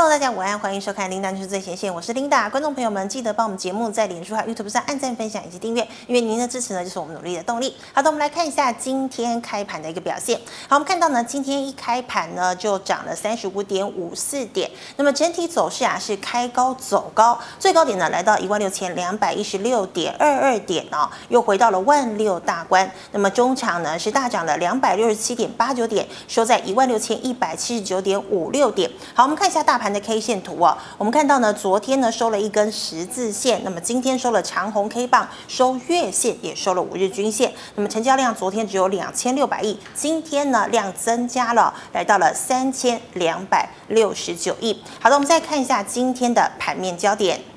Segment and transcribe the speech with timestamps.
[0.00, 2.48] Hello，大家午安，欢迎收看《琳达就是最前线》，我是琳达。
[2.48, 7.76] 观众朋友们，记得帮我们节目在脸书和 YouTube 上按赞、分享以及订阅，因为您的支持呢，就是我们努力的动力。
[7.92, 10.40] 好的，我们来看一下今天开盘的一个表现。
[10.70, 14.70] 好，我们看到呢，今天一开盘呢，就涨了三十五点五四点。
[14.96, 22.90] 那么整体走势啊，是开高走高，最高点呢来到一万六千两百一十六点二二点哦，又回到了万六大关。
[23.12, 28.90] 那么中场呢是大涨了两百六十七点八九点，收在一万六千一百七十九点五六点。
[29.12, 29.78] 好，我们看一下大。
[29.80, 37.52] 盘的 K 线图啊，我们看到呢，昨天呢收了一根十字线，那么今天收了长红 K 棒，收月线也收了五日均线。
[37.74, 44.82] 那么成交量昨天只有两千六百亿，今天呢量增加了，来到了三千两百六十九亿。
[45.00, 47.49] 好的，我们再看一下今天的盘面焦点。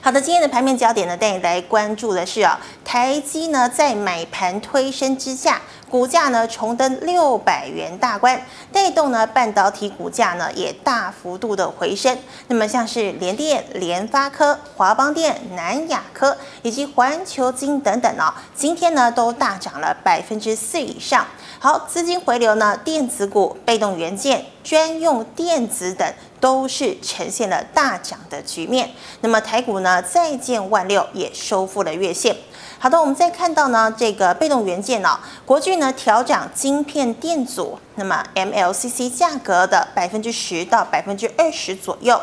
[0.00, 5.60] 好的，今天的盘面焦点呢，带你来关注的是啊，台积呢在买盘推升之下。
[5.90, 12.18] 股价呢重登六百元大关，带动呢半导体股价呢也大幅度的回升。
[12.48, 21.24] 那么像是联电、联发科、华邦电、南亚科以及环球晶等等呢、哦，今天呢都大涨了百分之四以上。
[21.60, 26.12] 好，资金回流呢，电子股、被动元件、专用电子等
[26.44, 28.90] 都是呈现了大涨的局面。
[29.22, 32.36] 那么台股呢再见万六，也收复了月线。
[32.78, 42.20] 好的，我们再看到呢，这个被动元件呢、哦，国巨呢调涨晶片电阻，那么 MLCC 价格的百分之十到百分之二十左右。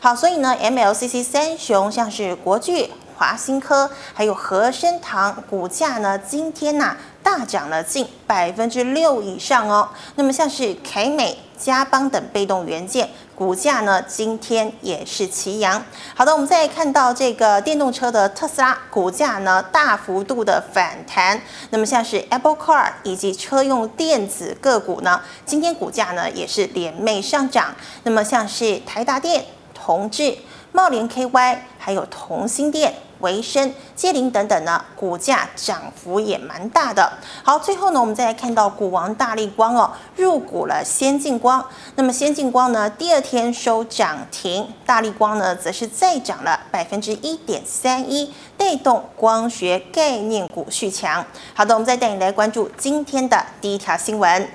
[0.00, 9.88] 好，所以呢，MLCC 三雄像是国巨、华新科，还有和生堂，股价呢今天呐、大涨了近百分之六以上哦。
[10.16, 13.08] 那么像是凯美、嘉邦等被动元件。
[13.40, 15.82] 股价呢，今天也是齐扬。
[16.14, 21.40] 好的，我们再看到这个电动车的特斯拉股价呢，大幅度的反弹。
[21.70, 27.74] 那么像是 Apple Car 以及车用电子个股呢，今天股价呢也是连袂上涨。
[28.02, 30.36] 那么像是台达电、同志、
[30.72, 32.92] 茂联 KY，还有同心电。
[33.20, 37.12] 维生、界霖等等呢，股价涨幅也蛮大的。
[37.42, 41.64] 好，最后呢，我们再来看到股王大力光哦，入股了先进光。
[41.96, 51.24] 那么先进光呢，第二天收涨停，大力光呢，则是再涨了百分之一点三一，带动光学概念股续强。
[51.54, 54.48] 好的，我们再带你来关注今天的第一条新闻。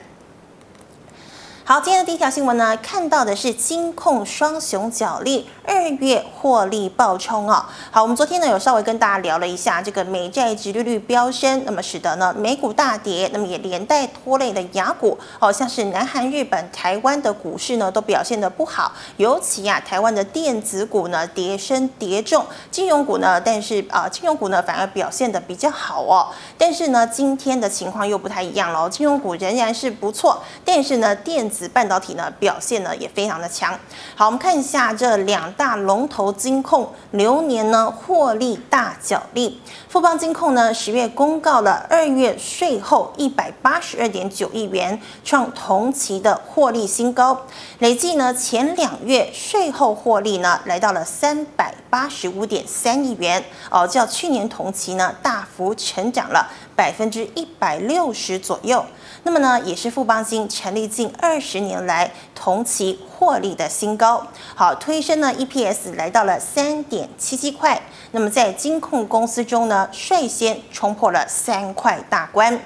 [1.68, 7.66] 好，今天的第一条新闻呢，看到的是金控双雄角力，二月获利暴冲哦。
[7.92, 26.28] 好，我们昨天呢有稍微跟大家聊了一下这个美债殖利率飙升，那么使得呢美股大跌，那么也连带拖累了亚股，好像是南韩、日本、台湾的股市呢都表现得不好，尤其啊台湾的电子股呢跌深跌重，金融股呢但是啊金融股呢反而表现得比较好哦。
[26.58, 33.78] 但是呢今天的情况又不太一样了，金融股仍然是不错，但是呢电子半导体呢表现呢也非常的强。
[34.16, 39.62] 好，我们看一下这两大龙头金控流年呢获利大角力。
[39.90, 47.46] 富邦金控呢十月公告了二月税后一百八十二点九亿元，创同期的获利新高。
[47.80, 58.84] 累计呢前两月税后获利呢来到了三百八十五点三亿元，哦，较去年同期呢大幅成长了百分之一百六十左右。
[59.28, 67.82] 那么呢，也是富邦金成立近二十年来同期获利的新高，好，推升呢 EPS 来到了三点七七块。
[68.12, 72.60] 那么在金控公司中呢，率先冲破了三块大关。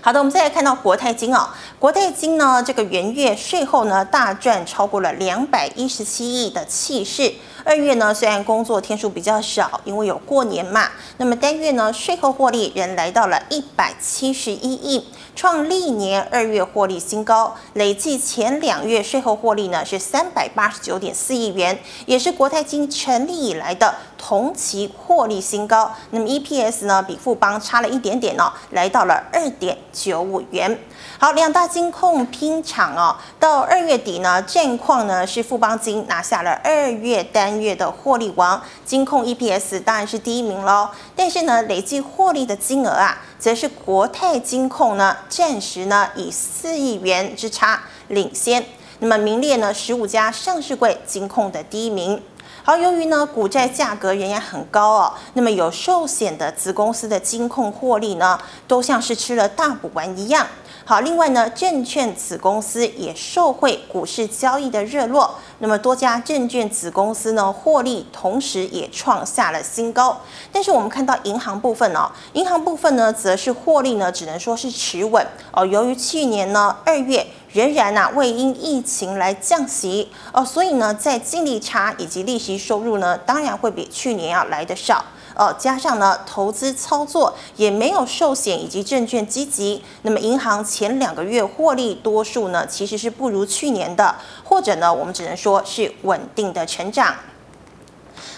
[0.00, 7.34] 好的，我们再来看到国泰金哦，国泰金呢这个元月税后呢大赚超过了两百一十七亿的气势。
[7.64, 10.88] 二月呢，虽然工作天数比较少，因为有过年嘛，
[11.18, 15.06] 那么单月呢，税后获利仍来到了一百七十一亿，
[15.36, 17.54] 创历年二月获利新高。
[17.74, 25.92] 累计前两月税后获利呢是三百八十九点四亿元，也是国泰金成立以来的同期获利新高。
[26.10, 30.78] 那么 EPS 呢比富邦差了一点点哦，来到了二点九五元。
[31.18, 40.88] 好，两大金控拼场哦，到二月底呢，战况呢是富邦金拿下了二月单月的获利王，金控 EPS 当然是第一名喽。
[41.16, 48.64] 但是呢，累计获利的金额啊，则是国泰金控呢暂时呢以四亿元之差领先，
[49.00, 52.22] 那么名列呢十五家上市柜金控的第一名。
[52.62, 60.46] 好，由于呢股债价格仍然很高哦，那么有寿险的子公司的金控获利呢，都像是吃了大补丸一样。
[60.86, 70.20] 好，另外呢，证券子公司也受惠股市交易的热络，那么多家证券子公司呢获利，同时也创下了新高。
[70.52, 75.64] 但是我们看到银行部分哦，银行部分呢则是获利呢只能说是持稳哦。
[75.64, 85.02] 由于去年呢二月仍然啊未因疫情来降息哦，所以呢在净利差以及利息收入呢，当然会比去年要来得少。
[85.34, 94.14] 呃，加上呢，投资操作也没有寿险以及证券积极，那么银行前两个月获利多数呢，其实是不如去年的，
[94.44, 97.14] 或者呢，我们只能说是稳定的成长。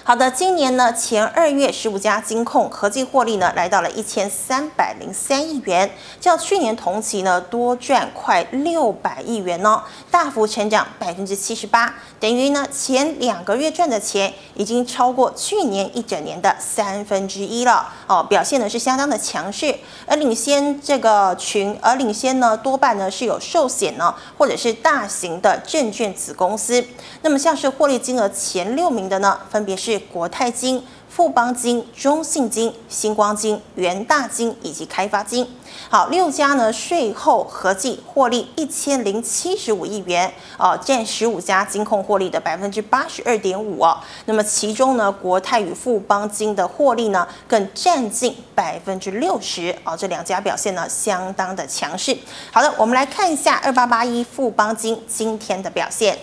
[0.08, 19.74] 好的，今年呢前二月十五家金控合计获利呢来到了一千三百零三亿元，较去年同期呢多赚快六百亿元哦，大幅成长百分之七十八，等于呢前两个月赚的钱已经超过去年一整年的三分之一了哦，表现呢是相当的强势，
[20.06, 26.86] 而领先这个群，而领先呢多半呢是有寿险呢或者是大型的证券子公司，
[27.22, 29.95] 那么像是获利金额前六名的呢，分别是。
[29.98, 35.48] 国泰金、富邦金、中信金、星光金、元大金以及开发金，
[35.88, 43.98] 好，六家呢税后合计获利一千零七十五亿元，哦，占十五家金控获利的百分之八十二点五哦。
[44.26, 52.16] 那么其中呢，国泰与富邦金的获利呢更占近百分之六十哦，这两家表现呢相当的强势。
[52.52, 56.18] 好的，我们来看一下二八八一富邦金今天的表现。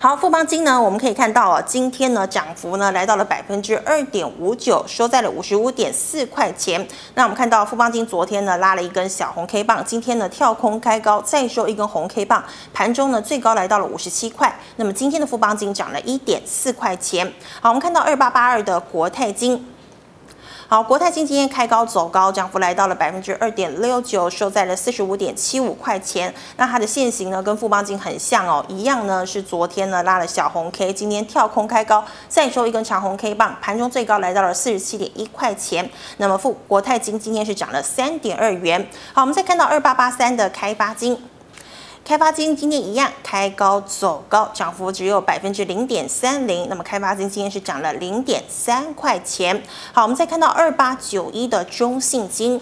[0.00, 6.86] 好，富邦金呢，我们可以看到啊，今天呢涨幅呢来到了百分之二点五九，收在了五十五点四块钱。
[7.14, 14.56] 那我们看到富邦金昨天呢拉了一根小红 K 棒，今天呢跳空开高，再收一根红 K 棒，盘中呢最高来到了五十七块。
[14.76, 17.26] 那么今天的富邦金涨了一点四块钱。
[17.60, 19.66] 好，我们看到二八八二的国泰金。
[20.70, 26.32] 好，国泰金今天开高走高，涨幅来到了百分之二点六九，收在了四十五点七五块钱。
[26.58, 35.90] 那它的线型呢，跟富邦金很像哦，一样呢是昨天呢拉了小红 K，今天跳空开高，再收一根长红 K 棒，盘中最高来到了四十七点一块钱。
[36.18, 38.86] 那么富国泰金今天是涨了三点二元。
[39.14, 41.18] 好，我们再看到二八八三的开发金。
[42.04, 46.66] 开发金今天一样开高走高，涨幅只有百分之零点三零。
[46.70, 49.62] 那么开发金今天是涨了零点三块钱。
[49.92, 52.58] 好，我们再看到二八九一的中信金，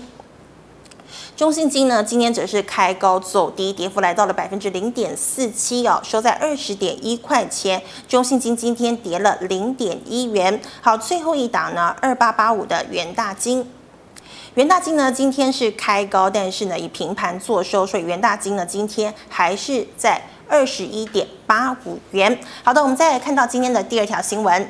[1.36, 7.80] 中信金呢今天则是开高走低，跌幅来到了百分之零点四七哦，收在二十点一块钱。
[8.08, 10.60] 中信金今天跌了零点一元。
[10.80, 13.70] 好，最后一档呢二八八五的元大金。
[14.56, 20.18] 元大金呢，今天是开高，但是呢，以平盘作收，所以元大金呢，今天还是在
[20.48, 22.38] 二十一点八五元。
[22.64, 24.66] 好的，我们再来看到今天的第二条新闻。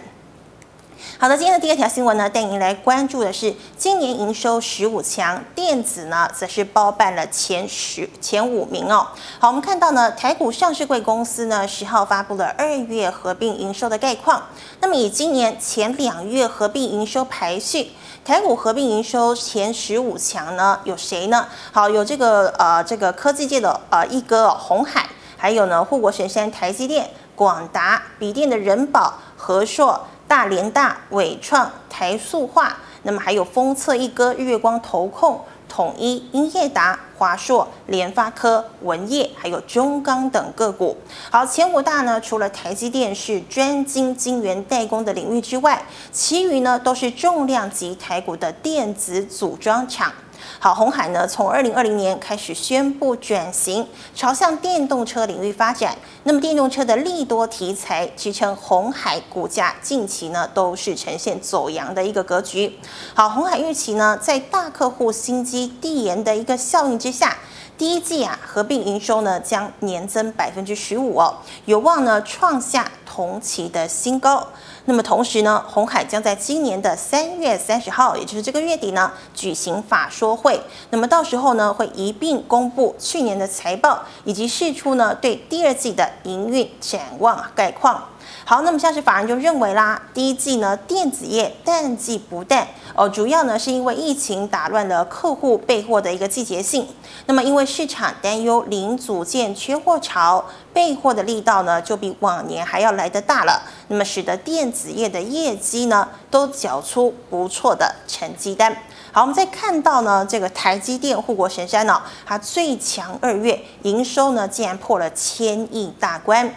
[1.18, 9.06] 好的，今天的第二条新闻呢，带您来关注的是今年营收十五强，电子呢则是包办了前十前五名哦。
[9.38, 14.46] 好，我们看到呢，台股上市柜公司呢十号发布了二月合并营收的概况。
[14.80, 17.92] 那么以今年前两月合并营收排序。
[18.26, 21.46] 台股合并营收前十五强呢，有谁呢？
[21.70, 35.40] 好，有这个呃这个科技界的呃一哥红海，还有呢护国神山台积电、广达、笔电的人保、和硕、大连大、伟创、台塑化，那么还有封测一哥日月光投控。
[35.68, 40.96] 统一、英业达、华硕、联发科、文业，还有中钢等个股。
[41.30, 45.82] 好，前五大呢，除了台积电是专精晶圆代工的领域之外，
[46.12, 50.12] 其余呢都是重量级台股的电子组装厂。
[50.58, 55.96] 好，鸿海呢，从二零二零年开始宣布转型，朝向电动车领域发展。
[56.24, 62.78] 那么电动车的利多题材支撑红海股价近期呢都是呈现走阳的一个格局。
[63.14, 67.36] 好，鸿海预期呢，在大客户新机递延的一个效应之下，
[67.78, 71.36] 第一季啊合并营收呢将年增百分之十五哦，
[71.66, 74.48] 有望呢创下同期的新高。
[74.88, 80.60] 那么同时呢，红海将在今年的三月三十号，也就是这个月底呢，举行法说会。
[80.90, 88.02] 那么到时候呢，会一并公布去年的财报，以及释出呢对第二季的营运展望概况。
[88.48, 96.86] 好，那么像是法人就认为啦，第一季呢电子业淡季不淡哦，主要呢是因为疫情打乱了客户备货的一个季节性。
[97.26, 103.60] 那么因为市场担忧零组件缺货潮，备货的力道呢就比往年还要来得大了。
[103.88, 108.72] 那么使得电子业的业绩呢都缴出不错的成绩单。
[109.10, 116.48] 好，我们再看到呢这个台积电护国神山呢、它最强二月营收呢竟然破了千亿大关。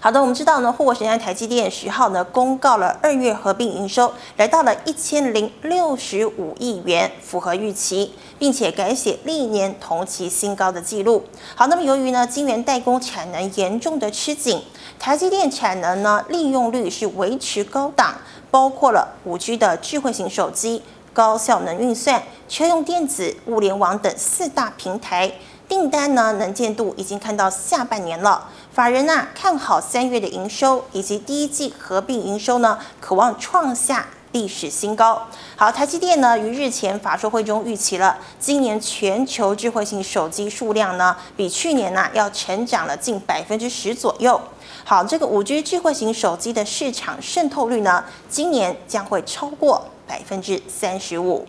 [0.00, 11.24] 好的，我们知道呢，护国神山台积电十号呢公告了二月合并营收来到了一千零六十五亿元，符合预期，并且改写历年同期新高的记录。
[11.56, 14.62] 好，那么由于呢晶圆代工产能严重的吃紧，
[15.00, 18.14] 台积电产能呢利用率是维持高档，
[18.52, 20.80] 包括了五 G 的智慧型手机、
[21.12, 25.32] 高效能运算、车用电子、物联网等四大平台。
[25.68, 28.48] 订单呢，能见度已经看到下半年了。
[28.78, 35.26] 法人啊看好三月的营收以及第一季合并营收呢，可望创下历史新高。
[35.56, 44.40] 好，台积电呢于日前法说会中预期了，今年全球智慧型手机数量呢比去年呢要成长了近百分之十左右。
[44.84, 51.44] 好，这个五 G 智慧型手机的市场渗透率呢，今年将会超过百分之三十五。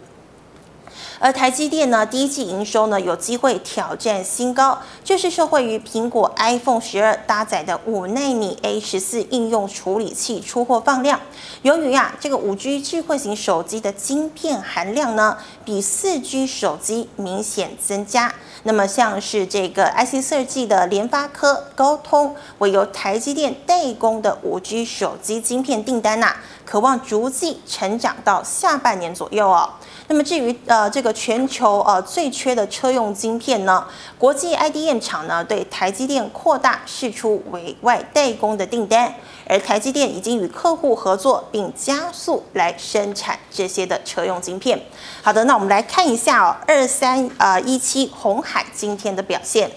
[1.20, 11.20] 而台积电呢，第一季营收呢有机会挑战新高，就是受惠于苹果 iPhone 十二搭载的五奈米 A 十四应用处理器出货放量。
[11.62, 18.34] 由于啊，这个五 G 智慧型手机的晶片含量呢，比四 G 手机明显增加。
[18.64, 29.70] 那么像是这个 IC 设计的联发科、高通，为由台积电代工的五 G 手机晶片订单呐、啊，可望逐季成长到下半年左右哦。
[30.12, 33.86] 那么至于呃这个全球呃最缺的车用晶片呢，
[34.18, 39.14] 国际 IDM 厂呢对台积电扩大释出委外代工的订单，
[39.46, 44.82] 而台积电已经与客户合作，并加速来生产这些的车用晶片。
[45.22, 49.70] 好的，那我们来看一下哦，二三呃一七红海今天的表现。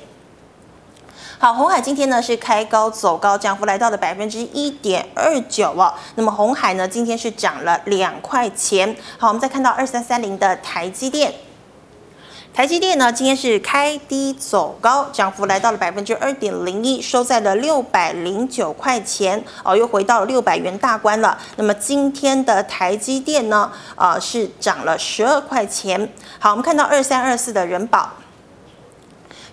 [1.42, 5.92] 好，鸿海今天呢是开高走高，涨幅来到了百分之一点二九哦。
[6.14, 8.96] 那么鸿海呢今天是涨了两块钱。
[9.18, 11.34] 好，我们再看到二三三零的台积电，
[12.54, 21.36] 台积电呢今天是开低走高，涨幅来到了百分之二点零一，收在了六百零九块钱哦，又回到六百元大关了。
[21.56, 26.08] 那么今天的台积电呢，啊、呃、是涨了十二块钱。
[26.38, 28.08] 好，我们看到二三二四的人保。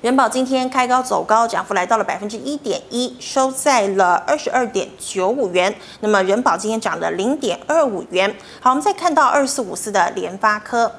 [0.02, 5.76] 仁宝今天开高走高，涨幅来到了百分之一点一，收在了二十二点九五元。
[6.00, 8.34] 那么仁宝今天涨了零点二五元。
[8.62, 10.90] 好，我们再看到二四五四的联发科，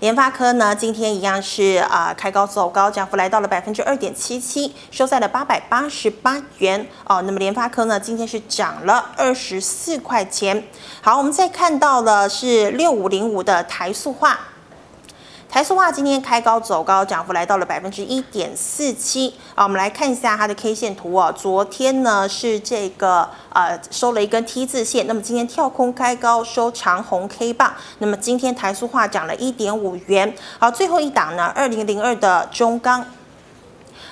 [0.00, 6.86] 联发科呢今天一样是啊、开高走高，涨幅来到了百分之二点七七，收在了八百八十八元。
[7.06, 10.62] 哦，那么联发科呢今天是涨了二十四块钱。
[11.00, 14.38] 好，我们再看到了是六五零五的台塑化。
[15.48, 19.64] 台塑化今天开高走高，涨幅来到了百分之一点四七啊。
[19.64, 21.32] 我们来看一下它的 K 线图哦。
[21.34, 30.34] 昨天呢是这个呃收了一根 T 字线，那么今天跳空开高收长红 K 棒，那么今天台塑化涨了一点五元。
[30.58, 33.06] 好，最后一档呢，二零零二的中钢。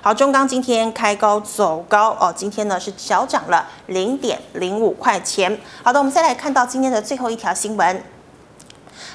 [0.01, 5.61] 好，中钢今天开高走高哦，今天呢是小涨了零点零五块钱。
[5.83, 8.03] 好的，我们再来看到今天的最后一条新闻。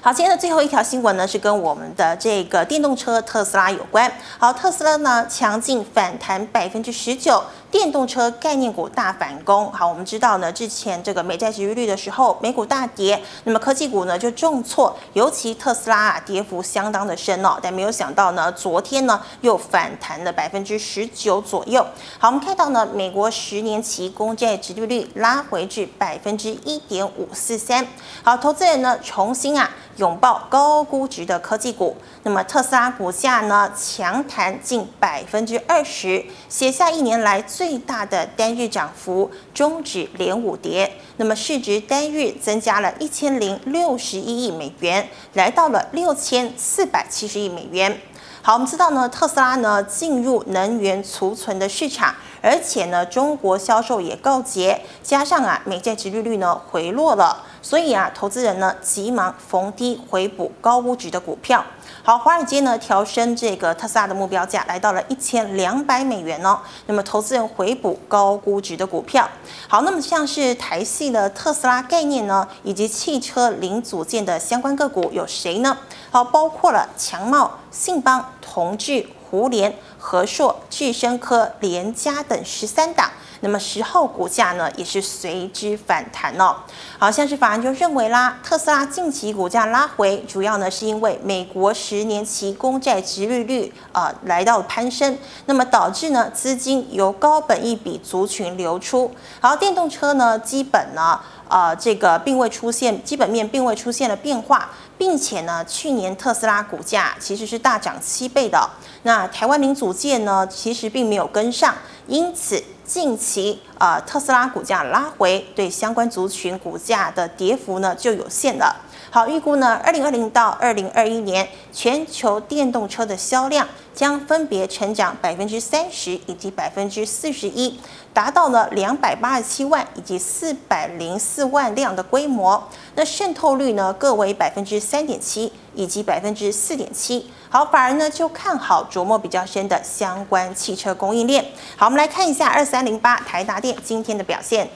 [0.01, 4.10] 好，今天的最后一条新闻呢，是跟我们的这个电动车特斯拉有关。
[4.38, 7.44] 好，特斯拉呢强劲反弹百分之十九。
[7.71, 21.85] 电动车概念股大反攻，好，我们知道呢，之前这个美债殖利率的时候，美股大跌，那么科技股呢就重挫，尤其特斯拉啊，跌幅相当的深哦，但没有想到呢，昨天呢又反弹了百分之十九左右。
[22.17, 27.85] 好，我们看到呢，美国十年期公债殖利率拉回至百分之一点五四三。
[28.23, 37.39] 好，投资人呢重新啊拥抱高估值的科技股，那么特斯拉股价呢强弹近百分之二十，写下一年来。
[37.59, 47.99] 最大的单日涨幅，终止连五跌，那么市值单日增加了一千零六十一亿美元，来到了六千四百七十亿美元。
[48.41, 61.63] 好，我们知道呢，特斯拉呢进入能源储存的市场，而且呢，中国销售也告捷，加上啊，美债殖利率呢回落了，所以啊，投资人呢急忙逢低回补高估值的股票。
[62.01, 66.60] 好，华尔街呢调升这个特斯拉的目标价，来到了一千两百美元哦。
[66.86, 69.27] 那么投资人回补高估值的股票。
[69.67, 75.77] 好，那么像是台系的特斯拉概念呢，以及汽车零组件的相关个股有谁呢？
[76.10, 83.12] 好，包括了强茂、信邦、同致、胡联、和硕、智伸科、联嘉等十三档。
[83.41, 86.58] 那么十号股价呢也是随之反弹哦。
[86.98, 99.10] 好，像是法人就认为啦，特斯拉近期股价拉回，主要呢是因为美国十年期公债殖利率啊、呃、来到攀升，那么导致呢资金由高本一笔族群流出。
[99.39, 101.20] 好，电动车呢基本呢。
[101.50, 108.70] 呃这个并未出现基本面并未出现了变化，并且呢，去年特斯拉股价其实是大涨七倍的，
[109.03, 111.74] 那台湾零组件呢其实并没有跟上，
[112.06, 118.75] 因此近期啊、呃、特斯拉股价拉回，对相关族群股价的跌幅呢就有限了。
[119.12, 127.79] 好，预估呢，二零二零到二零二一年全球电动车的销量将分别成长百分之三十以及百分之四十一，
[128.12, 132.67] 达到了两百八十七万以及四百零四万辆的规模。
[132.96, 137.29] 那渗透率呢，各为百分之三点七以及百分之四点七。
[137.51, 141.44] 好，反而呢就看好琢磨比较深的相关汽车供应链。
[141.75, 144.70] 好，我们来看一下二三零八台达电今天的表现。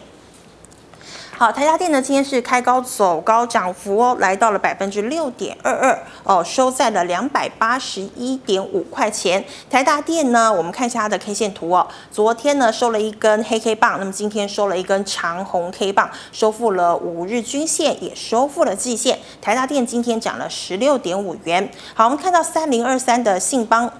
[1.35, 9.43] 好，台达电呢，今天是开高走高，涨幅哦，来到了百分之六点二二哦，收在了两百八十一点五块钱。
[9.69, 19.17] 台达电呢，我们看一下它的 K 线图哦，昨天呢收了一根黑 K 棒，那么今天收了一根长红 K 棒，收复了五日均线，也收复了季线。
[19.41, 21.69] 台达电今天涨了十六点五元。
[21.95, 23.91] 好，我们看到三零二三的信邦。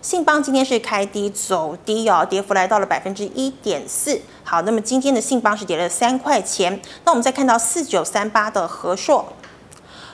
[0.00, 4.20] 信邦今天是开低走低哦，跌幅来到了百分之一点四。
[4.44, 6.80] 好，那么今天的信邦是跌了三块钱。
[7.04, 9.32] 那我们再看到四九三八的和硕，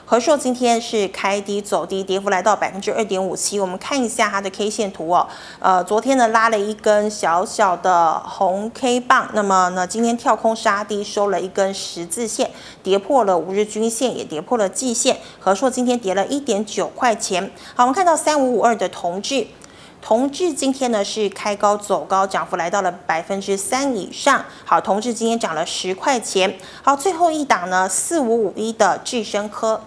[0.03, 3.59] 和硕今天是开低走低，跌幅来到百分之二点五七。
[3.59, 5.27] 我们看一下它的 K 线图哦，
[5.59, 12.49] 呃，昨天呢拉了一根小小的红 K 棒，那么呢今天跳空杀低，收了一根十字线，
[12.81, 15.19] 跌破了五日均线，也跌破了季线。
[15.39, 17.51] 和硕今天跌了一点九块钱。
[17.75, 19.45] 好，我们看到三五五二的同致。
[20.05, 24.45] 同治今天呢是开高走高，涨幅来到了百分之三以上。
[24.63, 26.59] 好，同治今天涨了十块钱。
[26.83, 29.81] 好，最后一档呢，四五五一的智生科。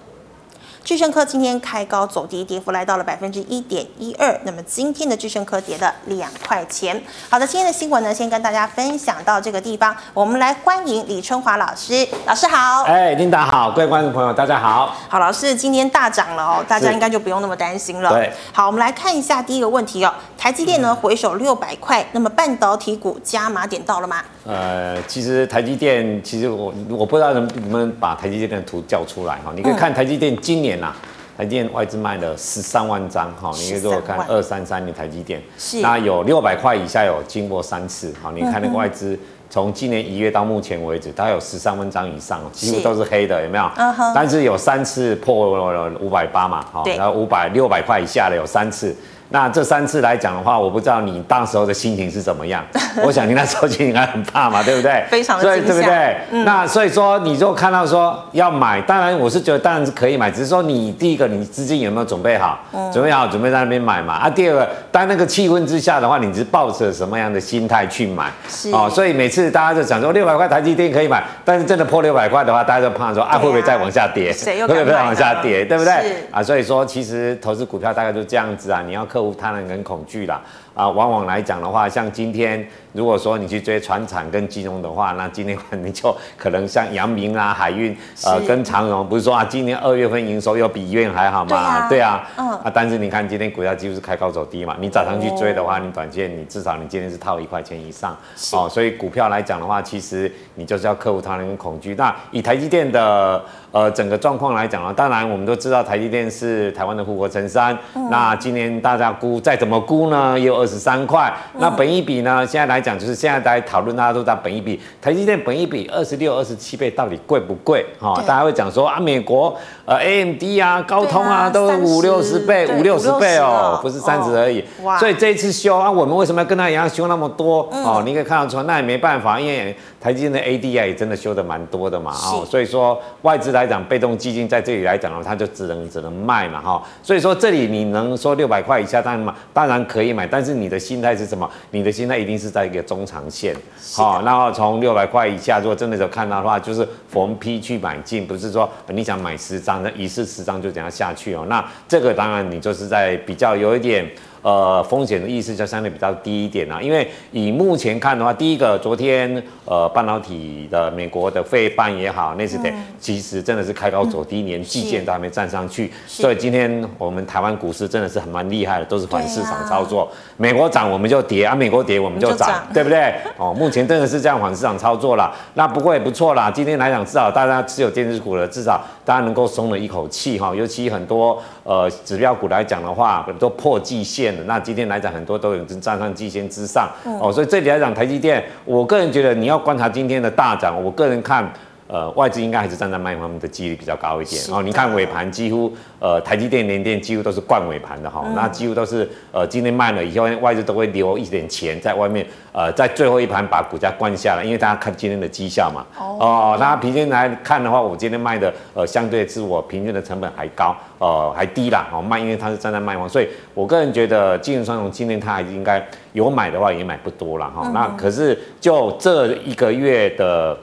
[0.88, 4.40] 智胜科今天开高走低，跌幅来到了百分之一点一二。
[4.44, 6.98] 那么今天的智胜科跌了两块钱。
[7.28, 9.94] 好的，今天的新闻呢，先跟大家分享到这个地方。
[10.14, 12.84] 我们来欢迎李春华老师，老师好。
[12.84, 14.96] 哎，琳达好，各位观众朋友大家好。
[15.10, 18.08] 好，老师今天大涨了哦，大家应该就不用那么担心了。
[18.08, 18.32] 对。
[18.50, 24.22] 好，我们来看一下第一个问题哦，台积电呢回首六百块，那么半导体股加码点到了吗？
[24.46, 30.96] 呃，其实台积电，其实我我不知道能不能把台积电的图叫出来哈，你可以看台积电今年呐、啊。
[31.36, 39.16] 台积电外资卖了十三万张，哈，你可以给我看二三三的台积电，是，那有六百块以下有经过三次，好，你看那个外资
[39.48, 43.70] 从今年一月到目前为止，大概有十三万张以上，几乎都是黑的，有没有？
[44.12, 48.92] 但是有三次破了五百八嘛，好，然后五百六百块以下的有三次。
[49.30, 52.64] 那这三次来讲的话，我不知道你当时候的心情是怎么样。
[53.04, 55.04] 我想你那时候心情应该很怕嘛，对不对？
[55.10, 56.16] 非常的所以对不对？
[56.30, 62.58] 嗯、那所以说，你就看到说要买，当然我是觉得当然是可以买，只是说你第一个你资金有没有准备好？
[62.72, 64.14] 嗯、准备好，准备在那边买嘛。
[64.14, 68.30] 啊，第二个，当那个气氛之下的话，你是抱着什么样的心态去买？
[68.48, 74.32] 是哦，所以每次大家就想说六百块台积电可以买，但是真的破六百块的话，大家就怕说啊，啊会不会再往下跌？
[74.32, 75.64] 会不会再往下跌？
[75.64, 75.92] 对不对？
[76.02, 80.42] 是啊，所以说其实投资股票大概就这样子啊，你要克服贪婪跟恐惧啦。
[80.78, 91.88] 啊，往往来讲的话，像今天，如果说你去追船产跟金融的话，那今天 你就可能像阳明啊、海运，呃，跟长荣，不是说啊，今年二月份营收又比一月还好吗？
[91.88, 98.16] 对啊，嗯，啊，但是你看今天股价几乎是开高走低嘛，你早上去追的话，你短线你至少你今天是套一块钱以上，
[98.52, 101.96] 哦，所以股票来讲的话，其实你就是要克服它那种恐惧。
[101.96, 107.76] 那以台积电的呃整个状况来讲呢，当然我们都知道台积电是台湾的护国神山，
[108.12, 110.67] 那今年大家估再怎么估呢，也有二。
[110.68, 112.46] 十三块，那本一比呢？
[112.46, 117.84] 现在来讲，就是现在大家讨论，大家都在本一比，台积电本一比二十六、二十七倍，到底贵不贵？
[117.98, 124.62] 哈，对大家会讲说啊，美国呃 AMD 啊、高通啊，啊都五六十倍、五六十倍哦，不是三十而已。
[124.84, 127.66] 哦、所以这一次修啊，我们为什么要跟他一样修那么多？
[127.72, 132.12] 嗯、哦，你可以看得出来，那也没办法，因为台积电的 AD 啊也真的修的蛮多的嘛。
[132.12, 136.60] 哦，所以说外资来讲，被动基金在这里来讲的话，它就只能只能卖嘛。
[136.60, 140.47] 哈，所以说这里你能说六百块以下，当然嘛，当然可以买，但是。
[140.54, 141.48] 你的心态是什么？
[141.70, 143.54] 你的心态一定是在一个中长线，
[143.94, 151.46] 好哦，然后从六百块以下，如果真的有看到的话，就是逢批去买进，不是说你想买十张，那一次十张就这样下去哦。
[151.48, 154.08] 那这个当然你就是在比较有一点。
[154.48, 159.30] 呃，风险的意思就相对比较低一点啦，因为以目前看的话，第一个，昨天
[159.66, 173.12] 呃半导体的美国的费半也好，那是的，其实真的是开高走低，连季线都还没站上去，所以今天我们台湾股市真的是很蛮厉害的，都是反市场操作，美国涨我们就跌啊，美国跌我们就涨， 对不对？
[173.36, 184.37] 哦，目前真的是这样反市场操作啦，那不过也不错啦，今天来讲至少大家持有电子股的，至少大家能够松了一口气哈，尤其很多呃指标股来讲的话，很多破季线。
[184.46, 191.50] 那今天来讲，很多都已经站上季线之上哦，所以这里来讲，台积电，我个人觉得你要观察今天的大涨，我个人看，
[191.88, 194.62] 呃，外资应该还是站在卖方的几率比较高一点哦。
[194.62, 205.86] 你看尾盘几乎呃，台积电、联电几乎都是灌尾盘的哈，嗯那几乎都是呃，今天卖了以后，外资都会留一点钱在外面，呃，在最后一盘把股价灌下来，因为大家看今天的绩效嘛。
[205.98, 211.88] 哦，那平均来看的话，我今天卖的呃，相对是我平均的成本还高，呃，还低啦。
[211.90, 217.70] 哦，卖因为它是站在卖方，所以我个人觉得金融双雄今天它还应该有买的话也买不多了哈。
[217.72, 220.54] 那可是就这一个月的。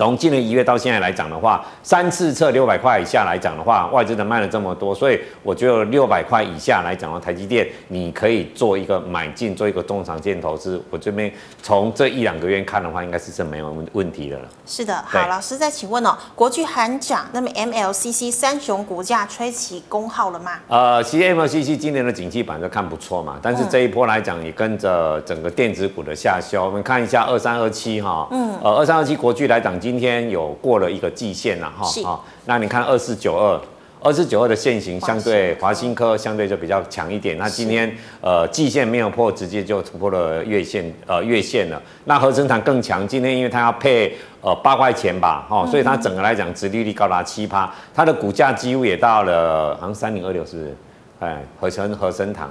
[0.00, 10.82] 从今年一月到现在来讲的话，三次测六百块以下来讲的话，外资的卖了这么多，所以我觉得六百块以下来讲的台积电，你可以做一个买进，做一个中长线投资。
[10.88, 11.30] 我这边
[11.62, 14.48] 从这一两个月看的话，应该是是没有问题的了。
[14.64, 20.52] 是的，好，老师再请问哦，国巨喊涨，那么 MLCC 三雄股价吹起功号了吗？
[20.68, 26.64] 呃，其实 MLCC 今年的景气板就看不错嘛，但是这一波来讲也跟着整个电子股的下修。
[26.64, 33.60] 我们看一下二三二七哈，嗯，呃，二三二七国巨来讲，今天有过了一个季线了哈，是好，那你看二四九二。
[34.02, 41.78] 二四九二的线型相对华新科相对就比较强一点，那今天呃季线没有破，直接就突破了月线呃月线了。
[42.06, 50.76] 那合成厂更强，今天因为它要配呃八块钱吧，哦，所以它整个来讲殖利率高达七趴，它的股价几乎也到了好像三零二六是不是？
[51.18, 52.50] 哎，合成合成厂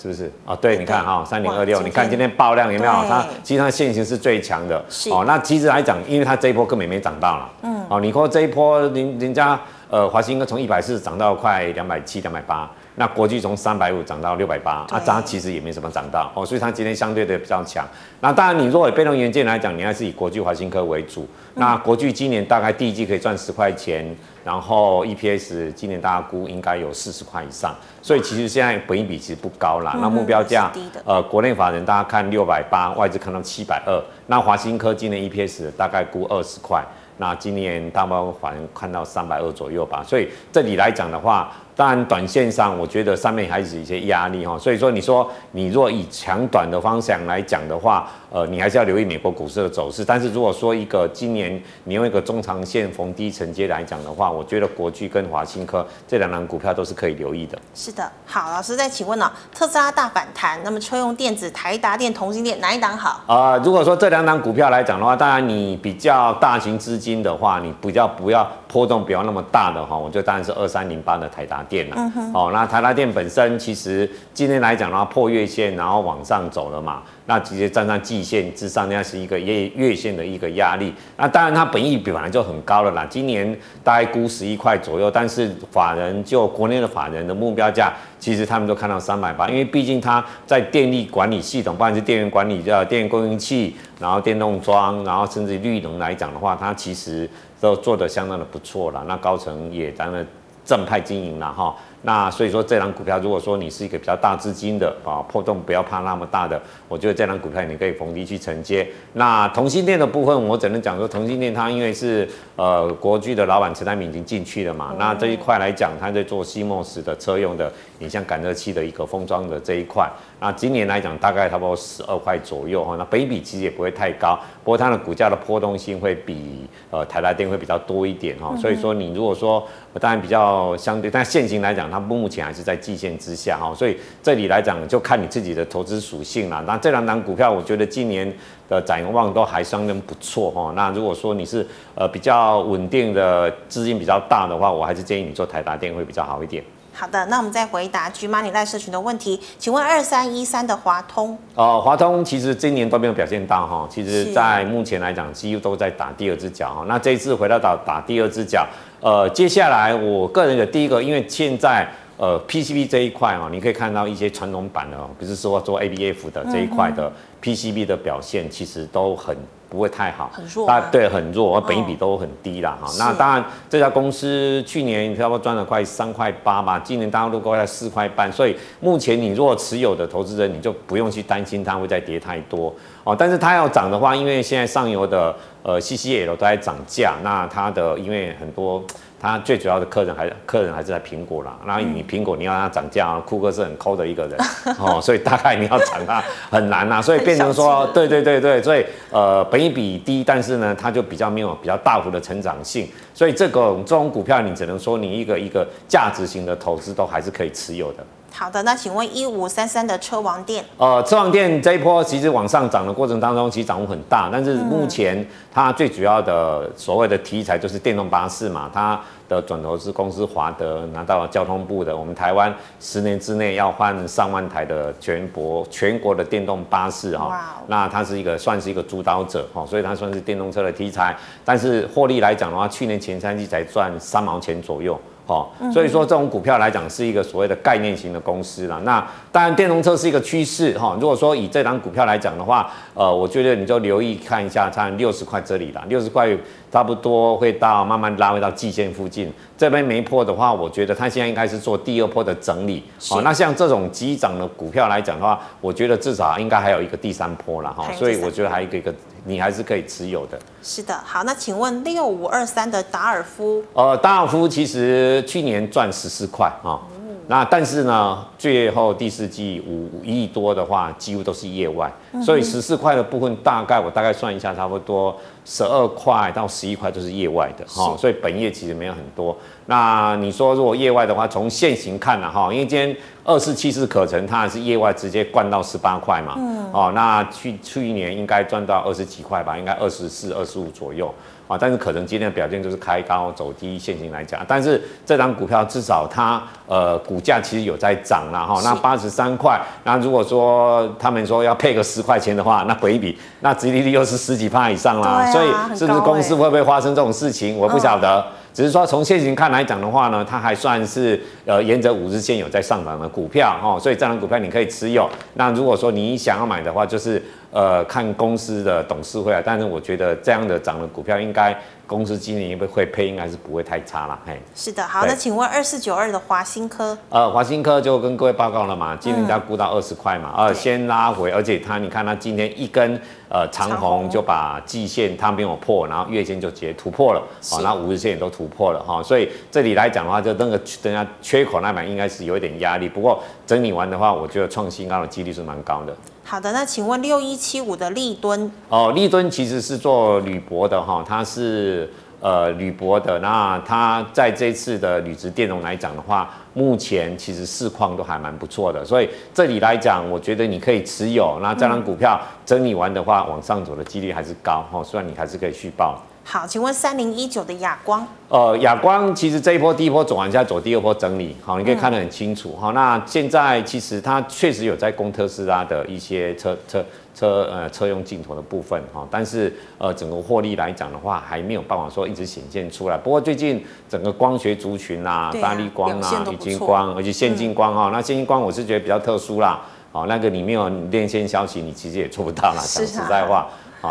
[0.00, 0.32] 是不是？
[0.46, 2.92] 哦，对，你看哈，三零二六，你看今天爆量有没有？
[3.08, 4.82] 它其实它线型是最强的。
[5.10, 7.50] 哦，那其实来讲，因为它这一波根本没涨到了。
[7.62, 7.84] 嗯。
[7.88, 9.58] 哦，你说这一波人人家。
[9.92, 17.86] 呃，华兴哥从一百四涨到快两百七、两百八，那国巨从三百五涨到六百八，啊，它其实也没什么涨到哦，所以它今天相对的比较强。
[18.20, 21.26] 那当然，你如果以被动元件来讲，你还是以国巨、华新科为主。
[21.54, 29.96] 那国巨今年大概第一季可以赚十块钱，然后 EPS 今年大家估应该有四十块以上，所以其实现在本益比其实不高啦。
[30.00, 30.70] 那目标价，
[31.04, 36.84] 呃，国内法人大家看六百八，外资看到七百二，那华新科今年 EPS 大概估二十块。
[37.16, 50.04] 那今年大包反正看到三百二左右吧，所以这里来讲的话，当然短线上我觉得上面还是有一些压力哈，所以说你说你若以长短的方向来讲的话，呃，你还是要留意美国股市的走势。
[50.04, 57.58] 但是如果说一个今年你用一个中长线逢低承接来讲的话，我觉得国巨跟华新科这两档股票都是可以留意的。
[57.74, 63.22] 是的，好，老师再请问呢、哦，特斯拉大反弹，那么车用电子、台达电、同心电哪一档好？
[63.26, 67.20] 啊、呃，如果说这两档股票来讲的话，当然你比较大型资金。
[67.20, 71.94] 的话，你比较不要波动不要那么大的哈，我觉得当然是二三零八的台达电了。
[71.96, 72.32] 嗯哼。
[72.34, 80.92] 哦，那台达电本身其实今天来讲的话，破月线然后往上走了嘛，那直接站上季线之上，那是一个月月线的一个压力。
[81.16, 97.28] 那当然它本益比本来就很高了啦，今年大概估十一块左右，但是法人就国内的法人的目标价，其实他们都看到三百八，因为毕竟它在电力管理系统，不管是电源管理的电源供应器，然后电动桩，然后甚至绿能来讲的话，它其实
[97.60, 99.04] 都做得相当的不错了。
[99.06, 100.26] 那高层也当然
[100.64, 101.74] 正派经营了哈。
[102.02, 108.88] 那所以说，这档股票，如果说你是一个比较大资金的啊，破洞不要怕那么大的，我觉得这档股票你可以逢低去承接。
[109.12, 120.10] 那同性恋的部分，我只能讲说，同性恋它因为是呃国巨的老板陈大明已经进去了嘛，那这一块来讲，他在做 CMOS 的车用的影像感热器的一个封装的这一块。
[120.40, 129.62] 那今年来讲，大概差不多十二块左右哈，那本益比其实也不会太高，不过它的股价的波动性会比呃台达电会比较多一点哈，所以说你如果说
[130.00, 136.64] 当然比较相对，但现行来讲，它目前还是在季线之下哈，所以这里来讲就看你自己的投资属性啦。
[136.66, 138.32] 那这两档股票，我觉得今年
[138.66, 140.72] 的展望都还相当不错哈。
[140.74, 146.64] 那如果说你是呃比较稳定的资金比较大的话，我还是建议你做台达电会比较好一点。
[147.00, 156.84] 好的，那我们再回答 GMoney 赖社群的问题，请问二三一三的华通哦，华通其实今年都没有表现到哈，其实在目前来讲，几乎都在打第二只脚哈。
[156.86, 158.66] 那这一次回到打打第二只脚，
[159.00, 167.10] 呃，接下来我个人的第一个，因为现在呃 PCB 这一块啊，你可以看到一些传统版的，比如说做 ABF 的这一块的
[167.42, 169.34] PCB 的表现，其实都很。
[169.70, 172.88] 不会太好，很弱，对，很弱，而本益比都很低啦哈。
[172.88, 182.74] 哦、那当然，这家公司去年差不多赚了快三块八吧，今年大概都高在四块半，所以目前你如果持有的投资人，你就不用去担心它会再跌太多
[183.10, 183.16] 哦。
[183.18, 188.82] 但是它要涨的话，因为现在上游的呃 CCL 都在涨价，那它的因为很多。
[189.22, 194.40] 它最主要的客人还客人还是在苹果啦，那你苹果你要让它涨价，库克是很抠的一个人
[194.78, 207.98] 哦，所以大概你要涨它很难呐，所以变成说，对对对对，所以呃，本益比低，但是呢，它就比较没有比较大幅的成长性，所以这个这种股票你只能说你一个一个价值型的投资都还是可以持有的。
[208.32, 210.64] 好的，那请问一五三三的车王店？
[210.78, 231.14] 呃，车王店这一波其实往上涨的过程当中，其实涨幅很大，但是目前它最主要的所谓的题材就是电动巴士嘛，它的转投资公司华德拿到了交通部的，我们台湾十年之内要换上万台的全国全国的电动巴士哈，哦、那它是一个算是一个主导者哈，所以它算是电动车的题材，
[231.44, 234.98] 但是获利来讲的话，去年前三季才赚三毛钱左右。
[235.30, 238.80] 哦，所以说这种股票来讲是一个所谓的概念型的公司啦。
[238.82, 240.96] 那当然电动车是一个趋势哈。
[241.00, 246.28] 如果说以这档股票来讲的话，呃，我觉得你就留意看一下，它六十块这里啦，六十块
[246.72, 249.32] 差不多会到慢慢拉回到季线附近。
[249.56, 252.82] 这边没破的话，我觉得它现在应该是做第二波的整理。
[253.08, 257.86] 好，那像这种急涨的股票来讲的话，我觉得至少应该还有一个第三波了哈。
[257.92, 258.92] 所以我觉得还有一个一个。
[259.24, 260.38] 你还是可以持有的。
[260.62, 263.62] 是的，好，那请问六五二三的达尔夫？
[263.72, 266.99] 呃，达尔夫其实去年赚十四块啊，嗯、
[267.30, 279.36] 那但是呢，最后第四季五亿多的话，几乎都是业外，嗯、所以十四块的部分大概我大概算一下，差不多十二块到十一块都是业外的哈，是所以本业其实没有很多。
[279.66, 282.96] 那你说如果业外的话，从现行看了哈，因为今天。
[283.22, 286.34] 二四七四可成，它还是业外直接灌到十八块嘛？
[286.38, 291.14] 嗯，哦，那去去年应该赚到二十几块吧，应该二十四、二十五左右
[291.50, 291.58] 啊。
[291.60, 298.60] 但是可能今天的表现就是开高走低，现行来讲，但是这张股票至少它呃股价其实有在涨了哈。
[298.62, 305.08] 那八十三块，那如果说他们说要配个十块钱的话，那回一笔，那殖利率又是十几趴以上啦。
[305.08, 307.58] 啊、所以是不是公司会不会发生这种事情？
[307.58, 308.20] 我不晓得。
[308.20, 315.08] 嗯只是说从现行看来讲的话呢，它还算是呃沿着五日线有在上涨的股票哦，所以这档股票你可以持有。
[315.34, 319.42] 那如果说你想要买的话，就是呃看公司的董事会啊。
[319.44, 324.18] 但是我觉得这样的涨的股票，应该公司今年会会配，应该是不会太差了。
[324.26, 326.96] 嘿，是的，好，那请问二四九二的华新科？
[327.08, 333.00] 呃，华新科就跟各位报告了嘛，今天它估到二十块嘛，呃，先拉回，而且它你看它今天一根。
[333.30, 345.96] 呃，长虹就把季线它没有破，然后月线就直接突破了，好是，那五日线也都突破了哈，所以这里来讲的话，就那个等下缺口那板应该是有一点压力，不过整理完的话，我觉得创新高的几率是蛮高的。
[346.24, 348.50] 好的，那请问六一七五的立敦？
[348.68, 351.88] 哦，立敦其实是做铝箔的哈，它是。
[352.20, 361.38] 呃，铝箔的，那它在这次的铝质电容来讲的话，目前其实市况都还蛮不错的，所以这里来讲，我觉得你可以持有。
[361.40, 365.98] 那这张股票整理完的话，往上走的几率还是高哈，虽然你还是可以续报。
[366.32, 368.06] 好，请问三零一九的亚光？
[368.28, 372.70] 呃，亚光其实这一波第一波走完，现在走第二波整理，好，你可以看得很清楚哈。
[372.70, 376.84] 嗯、那现在其实它确实有在供特斯拉的一些车车。
[377.12, 382.96] 车呃车用镜头的部分哈，但是呃整个获利来讲的话，还没有办法说一直显现出来。
[382.96, 389.60] 不过最近整个光学族群啊，大立、啊、光啊，已经光，而且先进光哈，嗯、那先进光我是觉得比较特殊啦。
[389.92, 392.62] 好，那个你没有链线消息，你其实也做不到啦。
[392.64, 393.48] 讲实在话，啊，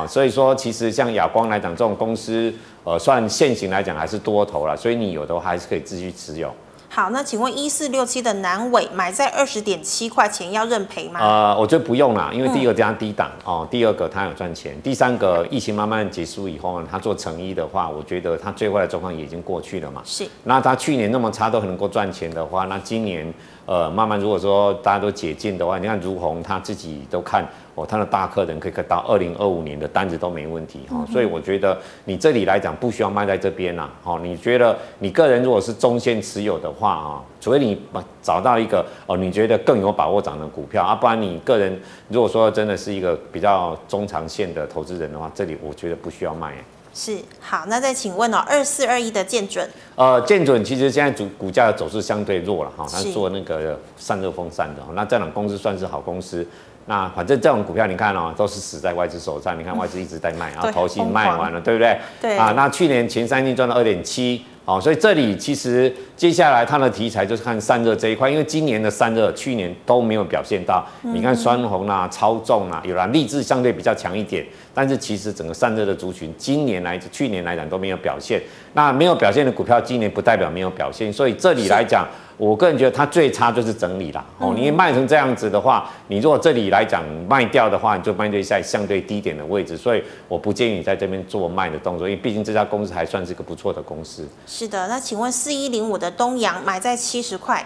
[0.08, 6.54] 所以说其实像亚光来讲，这种公司呃算现行来讲还是多头了，所以你有的话还是可以继续持有。
[6.92, 11.20] 好，那请问一四六七的南纬买在二十点七块钱要认赔吗？
[11.22, 20.02] 呃，我觉得不用啦，因为第一个加低档、嗯、哦，第二个它有赚钱，第三个疫情慢慢结束以后呢，它做成衣的话，我觉得它最坏的状况也已经过去了嘛。
[20.04, 20.28] 是。
[20.44, 23.32] 那它去年那么差都很能够赚钱的话，那今年
[23.70, 27.46] 呃慢慢如果说大家都解禁的话，你看如虹他自己都看。
[27.76, 33.90] 哦，他的大客人可以到二零二五年的单子都没问题哈，所以我觉得你这里来讲不需要卖在这边呐。
[34.04, 37.80] 哦，你觉得你个人如果是中线持有的话啊，除非你
[38.22, 41.80] 找到一个哦，你觉得更有把握涨的股票啊，不然你个人
[42.10, 46.56] 如果说真的是一个比较中长线的投资人的话，这里我觉得不需要卖。
[46.94, 56.46] 是，好，那再请问哦，二四二一的建准，呃，建准其实现在股股价的走势相对弱了哈，它是做那个散热风扇的，那这种公司算是好公司。
[56.86, 59.58] 那反正这种股票，你看哦，都是死在外资手上。
[59.60, 62.00] 你看外资一直在卖，然后投信卖完了，对不对？
[62.20, 62.36] 对。
[62.36, 70.84] 啊，那去年前三季赚了二点七，哦，所以这里其实接下来它的题材就是看散热这一块，因为今年的散热去年都没有表现到。
[71.04, 78.42] 你看双鸿啊、超重啊，有啦，力志相对比较强一点，但是其实整个散热的族群今年来去年来讲都没有表现。
[78.74, 82.08] 那没有表现的股票，今年不代表没有表现，所以这里来讲。
[82.38, 84.24] 我个人觉得它最差就是整理啦。
[84.38, 94.26] 哦，你卖成这样子的话，你如果这里来讲卖掉的话，你就卖对在相对低点的位置，所以我不建议你在这边做卖的动作，因为毕竟这家公司还算是个不错的公司。
[94.48, 97.66] 是的，那请问四一零五的东阳买在七十块？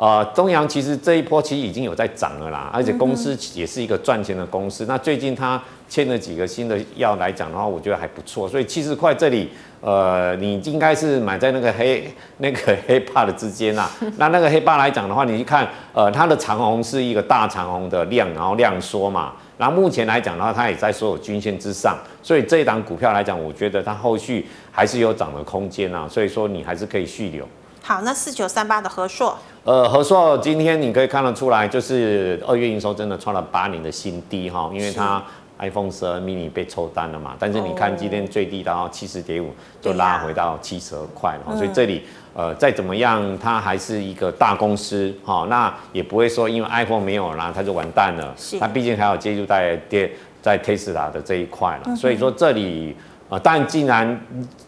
[0.00, 4.82] 呃，东阳其实这一波其实已经有在涨了啦，而且公司也是一个赚钱的公司。
[4.84, 8.48] 嗯、那最近它签了几个新的药来讲的话，我觉得还不错。
[8.48, 9.50] 所以七十块这里，
[9.82, 13.90] 呃，你应该是买在那个黑那个黑霸的之间啦。
[14.16, 19.34] 那那个黑霸来讲的话，你去看，呃，它的长虹是一个大长虹的量，然后量缩嘛。
[19.58, 26.08] 那目前来讲的话，它也在所有均线之上，所以这一档股票来讲，我觉得它后续还是有涨的空间啊。
[26.08, 27.46] 所以说你还是可以续留。
[27.82, 35.22] 好，那四九三八的和硕，呃，和硕今天你可以看得出来，就是二月营收真的创了八年的新低哈，因为它
[35.58, 37.36] iPhone 十二 mini 被抽单了嘛。
[37.38, 42.02] 但是你看今天最低到七十点五，就拉回到七十二块了，所以这里
[42.34, 48.34] 呃再怎么样，它还是一个大公司哈，那也不会说因为 iPhone 没有了，它就完蛋了。
[48.58, 52.96] 它毕竟还有接入在电在 Tesla 的这一块了，所以说这里。
[53.30, 54.20] 啊，但既然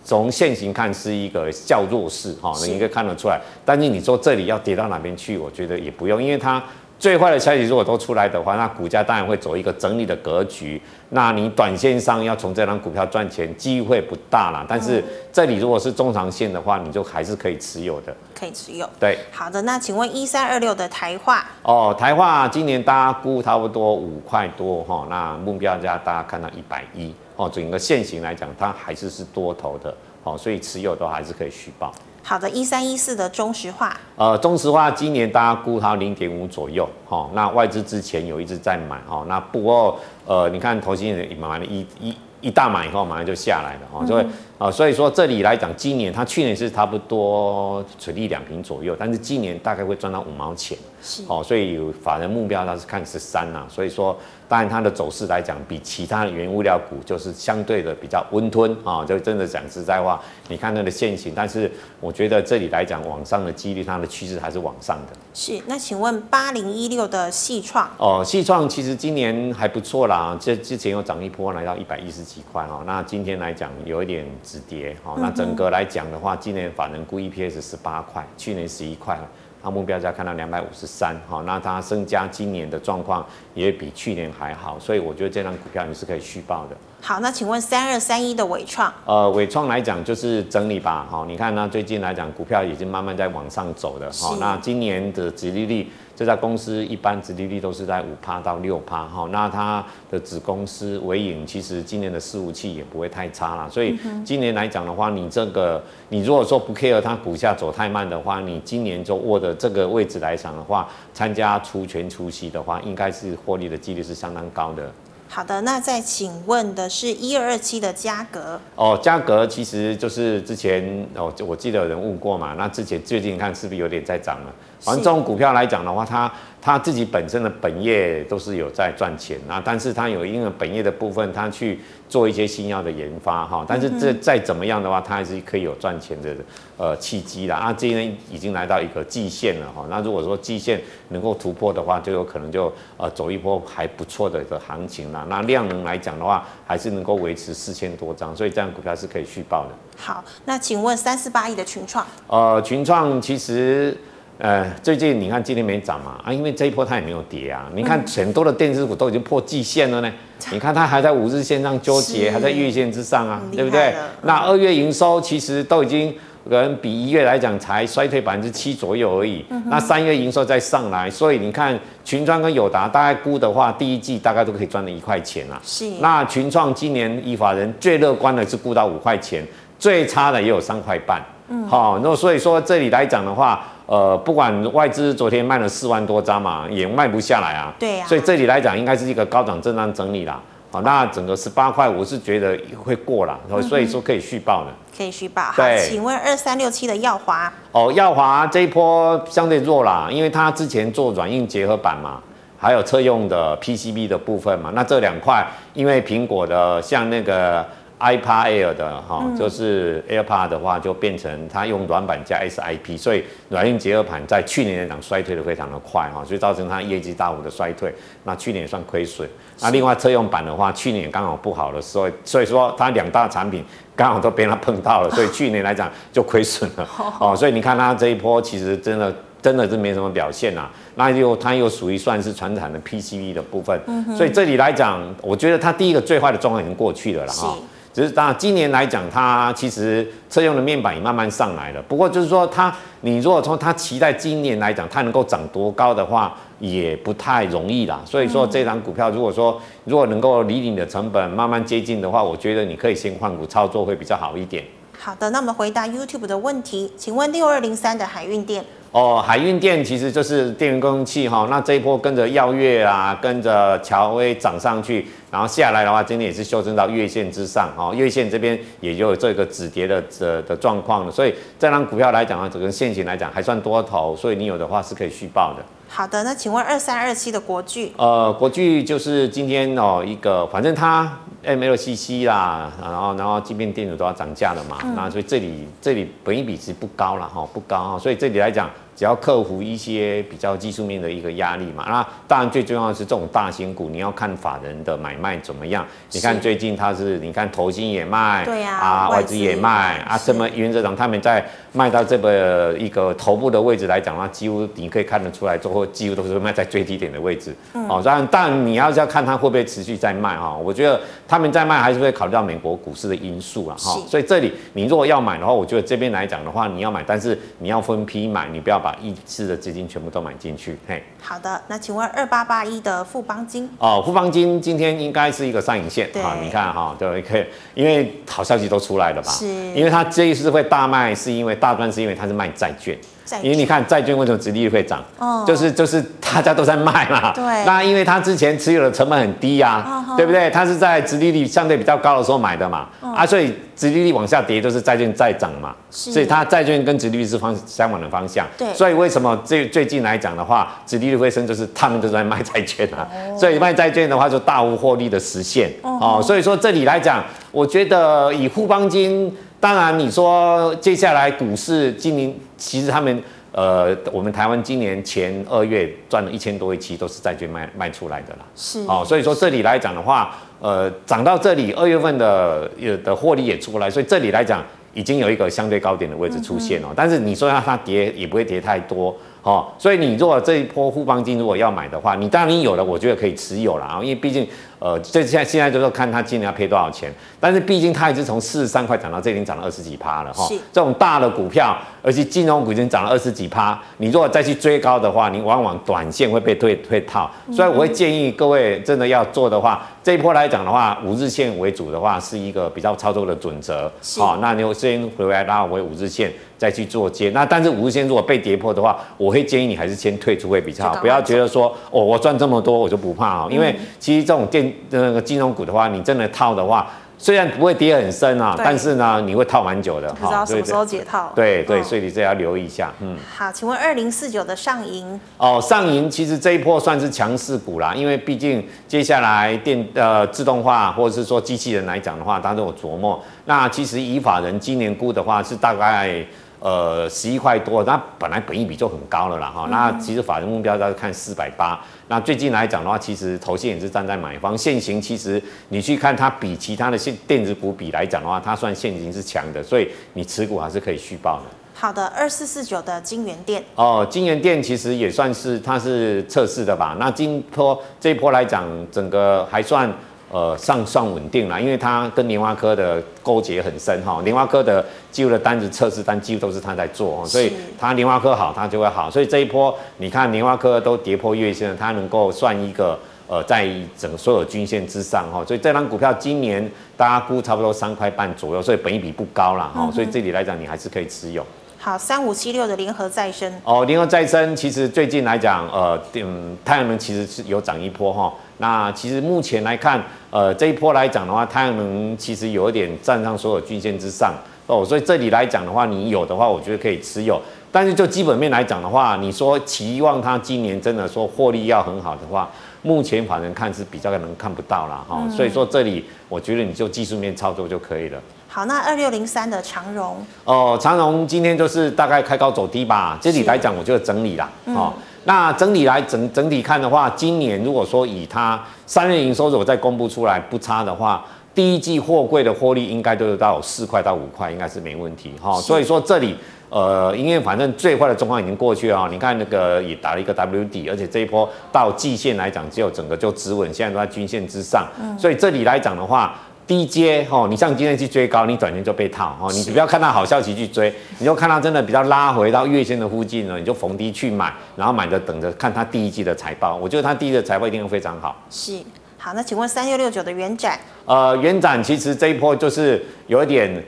[0.04, 3.40] 从现行看是一个较弱势哈，你应该看得出来。
[3.64, 6.62] 但是你说这里要跌到哪边去，我觉得也不用，因为它
[6.96, 10.80] 最坏的消息如果都出来的话，那股价当然会走一个整理的格局。
[11.08, 14.64] 那你短线上要从这张股票赚钱，机会不大啦。
[14.68, 18.88] 但是这里如果是中长线的话，你就还是可以持有的，可以持有。
[19.00, 27.12] 对，好的，那请问一三二六的台化哦，台化今年大家估差不多五块多哈，那目标价大家看到一百一。
[27.42, 31.92] 哦，整个线型来讲，它还是是多头的，哦，所以持有都还是可以续报。
[32.22, 44.26] 好的，一三一四的中石化，呃，中石化今年大家估它零点五左右，哈，那外资之前有一直在买，哈，那不过，呃，你看投信也买了一一一大买以后，马上就下来了，哈，所以。
[44.62, 50.78] 啊，所以说这里来讲，今年它去年是差不多水利两平左右，但是今年大概会赚到五毛钱。
[51.04, 54.16] 是哦，所以有法人目标它是看十三呐，所以说
[54.48, 65.18] 当然它的走势来讲，比其他的原物料股就是相对的比较温吞啊，就真的讲实在话，你看它的线型，但是我觉得这里来讲往上的几率，它的趋势还是往上的。
[65.34, 74.24] 是，那请问八零一六的细创哦，细创其实今年还不错啦，这之前又涨一波来到一百一十几块哈，那今天来讲有一点。
[74.52, 79.18] 止跌，好，那整个来讲的话，今年法人估 EPS 十八块，去年十一块，
[79.62, 86.76] 它目标价看到两百五十三，好，那它升加今年的状况也比去年还好，所以我觉得这张股票你是可以续报的。
[87.00, 95.88] 好，那请问三二三一的伟创，呃，伟创来讲就是整理吧，好，你看呢，最近来讲股票已经慢慢在往上走了，好，那今年的殖利率。
[96.22, 114.88] 这家公司一般殖利率都是在五趴到六趴哈，那它的子公司纬颖其实今年的伺服器也不会太差啦，所以今年来讲的话，你这个你如果说不 care 它股价走太慢的话，你今年就握的这个位置来讲的话，参加除权除息的话，应该是获利的几率是相当高的。
[115.28, 124.54] 好的，那再请问的是一二二七的价格哦，价格其实就是之前哦，我记得有人问过嘛，那之前最近看是不是有点在涨了？
[124.82, 136.34] 反正这种股票来讲的话，它它自己本身的本业都是有在赚钱啊，但是它有因为本业的部分，它去做一些新药的研发哈，但是这再怎么样的话，它还是可以有赚钱的
[136.76, 137.56] 呃契机啦。
[137.56, 145.24] 啊，今天已经来到一个季线了哈，那如果说季线能够突破的话，就有可能就呃走一波还不错的一个行情啦。
[145.28, 149.70] 那量能来讲的话，还是能够维持四千多张，所以这样股票是可以续报的。
[149.96, 152.06] 好，那请问三四八亿的群创？
[152.26, 153.96] 呃，群创其实。
[154.42, 156.18] 呃，最近你看今天没涨嘛？
[156.24, 157.70] 啊，因为这一波它也没有跌啊。
[157.76, 160.08] 你看很多的电子股都已经破季线了呢。
[160.08, 160.14] 嗯、
[160.50, 163.94] 你看它还在五日线上纠结，还在月线之上啊，对不对？
[164.22, 166.12] 那二月营收其实都已经
[166.50, 169.44] 可能比一月来讲才衰退百分之七左右而已。
[169.50, 175.60] 嗯、那三月营收再上来，所以你看群创跟友达大概估的话，第一季大概都可以赚了一块钱啊。
[175.62, 175.88] 是。
[176.00, 179.46] 那群创今年依法人最乐观的是估到五块钱，
[179.78, 181.22] 最差的也有三块半。
[181.46, 181.64] 嗯。
[181.68, 183.64] 好，那所以说这里来讲的话。
[183.92, 187.74] 呃，不管外资昨天卖了四万多张嘛，也卖不下来啊。
[187.78, 188.08] 对呀、啊。
[188.08, 190.40] 所以这里来讲，应该是一个高档震荡整理啦。
[190.70, 194.70] 好，那整个十八块，我是觉得会过了，所以说可以续报的。
[194.96, 195.42] 可以续报。
[195.42, 197.52] 好，请问二三六七的耀华。
[197.72, 202.18] 哦，耀华这一波相对弱啦，因为它之前做软硬结合板嘛，
[202.58, 204.72] 还有车用的 PCB 的部分嘛。
[204.74, 207.62] 那这两块，因为苹果的像那个。
[208.02, 217.94] iPad Air 的哈，就是 AirPod 的话，就变成它用软板加 SiP，所以软硬结合盘在去年来讲衰退的非常的快哈，所以造成它业绩大幅的衰退。
[218.24, 219.28] 那去年也算亏损。
[219.60, 226.88] 那另外车用板的话，去年刚好不好的时候，所以说它两大产品刚好都被它碰到了，所以去年来讲就亏损了。
[227.20, 230.68] 哦，所以你看它这一波其实真的真的是没什么表现呐。
[230.96, 233.80] 那又它又属于算是传产的 PCB 的部分，
[234.16, 237.56] 所以这里来讲，我觉得它第一个最坏的状况已经过去了了哈。
[237.92, 241.82] 只是当然今年来讲，它其实车用的面板也慢慢上来了。
[241.82, 248.00] 不过就是说它，你如果从它期待今年来讲，它能够涨多高的话，也不太容易啦。
[248.04, 254.64] 所以说这张股票，如果说如果能够离你的成本慢慢接近的话，我觉得你可以先换股操作会比较好一点。
[254.98, 258.64] 好的，那我们回答 YouTube 的问题，请问六二零三的海运电。
[258.92, 275.64] 哦，海运电其实就是电源供应器哈，那这一波跟着耀月啊，跟着乔威涨上去，然后下来的话，今天也是修正到月线之上哦，月线这边也就有这个止跌的的的状况了，所以这张股票来讲啊，整个线型来讲还算多头，所以你有的话是可以续报的。
[275.88, 277.92] 好的，那请问二三二七的国巨？
[277.96, 288.68] 呃，国巨就是今天哦一个，反正它 MLCC 啦，然后然后即便电子都要涨价了嘛，嗯、那所以这里这里本益比值不高了哈，不高哦，所以这里来讲。
[289.02, 295.84] 只要克服一些比较技术面的一个压力嘛，那当然最重要的是这种大型股，你要看法人的买卖怎么样。
[296.12, 307.52] 你看最近它是，你看投信也卖，对呀，啊外资也卖啊，什么原则上他们在卖到这个一个头部的位置来讲的话，几乎你可以看得出来，最后几乎都是卖在最低点的位置。
[307.74, 313.98] 嗯，哦，当然，但你要是要看它会不会持续在卖哈，我觉得他们在卖还是会考虑到美国股市的因素啊哈。
[314.06, 320.78] 所以这里你如果要买的话，我觉得这边来讲的话，你要买，但是你要分批买，你不要把一次的资金全部都买进去。
[320.86, 323.68] 嘿，好的，那请问二八八一的富邦金？
[323.78, 329.30] 哦，富邦金今天应该是一个上影线啊，你看哈，对，可以，因为好消息都出来了吧？
[329.30, 332.98] 是，因为它这一次会大卖，是因为大赚，是因为它是卖债券。
[333.42, 335.02] 因为你看债券为什么殖利率会涨？
[335.18, 337.32] 哦，就是就是大家都在卖嘛。
[337.36, 337.42] 对。
[337.64, 340.50] 那因为它之前持有的成本很低呀，对不对？
[340.50, 342.88] 它是在殖利率相对比较高的时候买的嘛。
[343.00, 345.74] 啊，所以殖利率往下跌，就是债券在涨嘛。
[345.90, 348.46] 所以它债券跟殖利率是方相反的方向。
[348.58, 348.72] 对。
[348.74, 353.06] 所以为什么最最近来讲的话，殖利率会升，就是他们都在卖债券啊。
[353.38, 355.70] 所以卖债券的话，就大无获利的实现。
[355.82, 356.20] 哦。
[356.22, 359.34] 所以说这里来讲，我觉得以富邦金。
[359.62, 368.38] 当然，你说接下来股市今年，其实他们呃，我们台湾今年前二月赚了一千多亿，其实都是债券卖卖出来的啦。
[368.56, 376.88] 是哦，所以说这里来讲的话，呃，涨到这里二月份的有的获利也出来，所以这里来讲已经有一个相对高点的位置出现了。
[376.96, 379.16] 但是你说让它跌也不会跌太多。
[379.44, 384.44] 哦，所以你如果这一波富邦金如果要买的话，你当然你有了，我觉得可以持有了啊，因为毕竟，
[384.82, 387.08] 呃，这现在现在就是看它今年要赔多少钱，
[387.38, 390.48] 但是毕竟它已经从四十三块涨到这里已经涨了二十几趴了哈。
[390.72, 397.30] 这种大的股票，而且金融股已经涨了二十几趴，你如果再去追高的话，你往往短线会被退退套。
[397.52, 403.88] 所以我会建议各位真的要做的话，这一波来讲的话，五日线为主的话是一个比较操作的准则。
[404.02, 404.18] 是。
[404.18, 406.32] 好，那你先回来拉回五日线。
[406.58, 421.32] 再去做接，那但是五日线如果被跌破的话，我会建议你还是先退出会比较好，不要觉得说哦，我赚这么多我就不怕哦，因为其实这种电那个金融股的话，你真的套的话，虽然不会跌很深啊，但是呢你会套蛮久的，不知道什么时候解套。
[421.34, 422.92] 对对，所以你这要留意一下。
[423.00, 433.22] 嗯，好，请问二零四九的上银哦，上银其实这一波算是强势股啦，因为毕竟接下来电呃自动化或者是说机器人来讲的话，当中有琢磨。
[433.44, 436.24] 那其实以法人今年估的话是大概。
[436.62, 439.66] 呃，十一块多，那本来本益比就很高了啦哈。
[439.68, 441.80] 那其实法人目标都是看四百八。
[442.06, 451.46] 那最近来讲的话，其实投信也是站在买方，现行其实你去看它比其他的线电子股比来讲的话，它算现行是强的，所以你持股还是可以续报的。
[451.74, 456.96] 好的，二四四九的金源电哦，金源电其实也算是它是测试的吧。
[457.00, 459.92] 那今波这一波来讲，整个还算。
[460.32, 476.66] 呃，上算稳定了，因为它跟联发科的勾结很深哈，联发科的几乎的单子测试单几乎都是他在做，所以他联发科好，他就会好，所以这一波你看联发科都跌破月线，它能够算一个呃，在整个所有均线之上哈，所以这张股票今年
[476.96, 481.46] 大家估差不多三块半左右，所以本一比不高了哈，所以这里来讲你还是可以持有。
[481.84, 488.32] 好，三五七六的联合再生哦，联合再生其实最近来讲，呃，嗯，太阳能其实是有涨一波哈。
[488.58, 494.32] 那其实目前来看，呃，这一波来讲的话，太阳能其实有一点站上所有均线之上
[494.68, 497.42] 哦，所以这里来讲的话，你有的话，我觉得可以持有。
[497.72, 502.48] 但是就基本面来讲的话，你说期望它今年真的说获利要很好的话，
[502.82, 505.28] 目前反正看是比较可能看不到了哈。
[505.28, 508.22] 所以说这里我觉得你就技术面操作就可以了。
[508.54, 513.18] 好，那二六零三的长荣哦，长荣今天就是大概开高走低吧。
[513.18, 514.46] 这里来讲，我觉得整理啦。
[514.66, 514.92] 哦，
[515.24, 521.24] 那整理来整整体看的话，今年如果说以它三月营收如果再公布出来不差的话，
[521.54, 525.54] 第一季货柜的获利应该都有到四块到五块，应该是没问题哈。
[525.54, 526.36] 所以说这里
[526.68, 534.86] 呃，因为反正最坏的状况已经过去了，你看那个也打了一个 W 底，而且这一波到季线来讲，只有整个就止稳，现在都在均线之上。
[535.18, 536.34] 所以这里来讲的话。
[536.66, 539.52] 低阶哦，你像今天去追高，你短线就被套哦。
[539.52, 546.76] 你不要看到好消息去追，你就看到真的比较拉回到月线的附近了，你就逢低去买，然后买着等着看它第一季的财报。
[546.76, 548.36] 我觉得它第一季的财报一定会非常好。
[548.50, 548.78] 是，
[549.18, 550.78] 好，那请问三六六九的元展？
[551.04, 553.82] 呃，元展其实这一波就是有一点。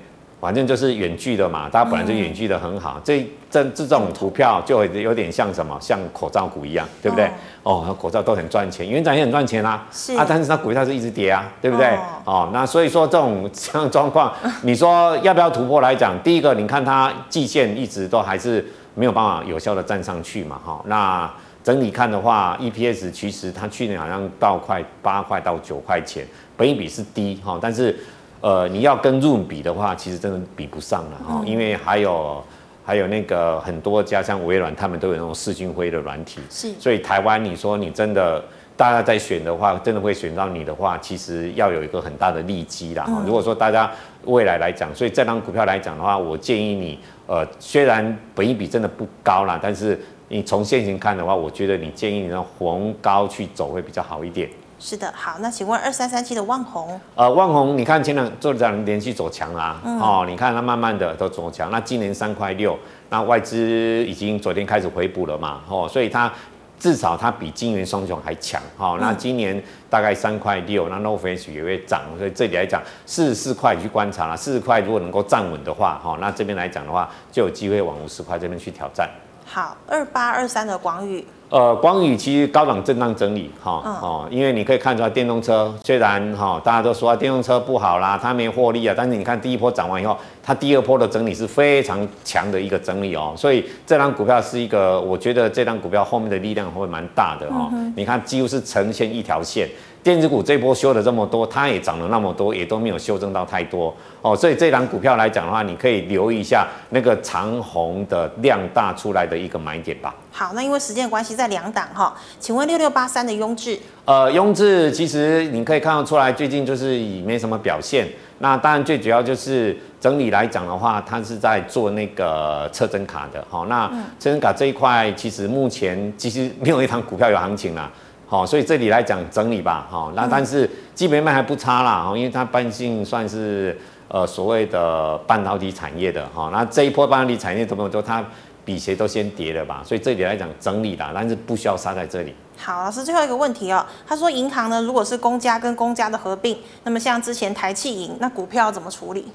[0.44, 7.24] 反正就是远距的嘛，大家本来就远距的很好，这这这种股票就有点像什么，像口罩股一样，对不对？
[7.62, 11.86] 哦，哦口罩都很赚钱，元长也很赚钱啊，是啊，但是它股票是一直跌啊，对不对？
[12.26, 14.30] 哦，哦，那所以说这种这样状况，
[14.60, 16.14] 你说要不要突破来讲？
[16.22, 18.62] 第一个，你看它季线一直都还是
[18.94, 21.32] 没有办法有效的站上去嘛，哈、哦，那
[21.62, 27.96] 整体看的话，EPS 其实它去年好像到快八块到九块钱，本益比是低哈、哦，但是。
[28.44, 32.44] 呃，你要跟 Zoom 比的话，其实真的比不上了哈，因为还有
[32.84, 38.44] 还有那个很多家像微软，他们都有那种视讯会的软体，是，所以台湾你说你真的
[38.76, 43.06] 大家在选的话，真的会选到你的话，其实要有一个很大的利基啦。
[43.24, 43.90] 如果说大家
[44.26, 54.50] 未来来讲，所以这张股票来讲的话，我建议你，呃，虽然本益比真的不高啦，但是你从现行看的话，我觉得你建议你让红高去走会比较好一点。
[54.86, 62.78] 是的，好，那请问二三三七的旺宏，呃，旺宏，你看前两做这样连续走强啦，嗯、哦，你看它慢慢的都走强，那今年三块六，
[63.08, 66.30] 那外资已经昨天开始回补了嘛，哦，所以它
[66.78, 69.58] 至少它比金元双雄还强，哦，那今年
[69.88, 79.08] 大概三块六，那 NOR Flash 也会涨，所以这里来讲四十四块去观察了，四十块如果能够站稳的话，哈、哦，那这边来讲的话就有机会往五十块这边去挑战。
[79.54, 81.24] 好，二八二三的广宇。
[81.48, 99.68] 呃，广宇其实高档震荡整理，哈、哦，哦，因为你可以看出来，电动车虽然哈、哦，大家都说电动车不好啦，它没获利啊，但是你看第一波涨完以后，它第二波的整理是非常强的一个整理哦，所以这张股票是一个，我觉得这张股票后面的力量会蛮大的哦，嗯、你看几乎是呈现一条线。
[100.04, 110.14] 电子股这波修了这么多，它也涨了那么多，也都没有修正到太多哦，所以这档股票来讲的话，你可以留意一下那个长虹的量大出来的一个买点吧。
[110.30, 113.78] 好，那因为时间关系，在两档哈，请问六六八三的雍智？
[114.04, 118.06] 呃，雍智其实你可以看得出来，最近就是也没什么表现。
[118.40, 123.64] 那当然最主要就是整理来讲的话，它是在做那个测针卡的哈。
[123.70, 123.88] 那
[124.18, 127.90] 测针卡这一块，其实目前其实没有一档股票有行情啦。
[128.26, 138.24] 好，所以这里来讲整理吧，好，那但是基本面还不差啦，因为它半径算是呃所谓的半导体产业的，哈，那这一波半导体产业怎么说，它
[138.64, 142.34] 比谁都先跌了吧，所以这里来讲整理啦，但是不需要杀在这里。
[142.56, 149.26] 好，老师最后一个问题哦，他说银行呢，如果是公家跟公家的合并，那么像之前台企银，那股票怎么处理？